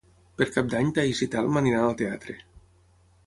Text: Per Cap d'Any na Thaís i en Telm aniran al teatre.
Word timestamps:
Per 0.41 0.45
Cap 0.53 0.71
d'Any 0.71 0.87
na 0.87 0.95
Thaís 0.99 1.21
i 1.21 1.27
en 1.27 1.31
Telm 1.35 1.59
aniran 1.63 1.85
al 1.89 1.95
teatre. 2.01 2.37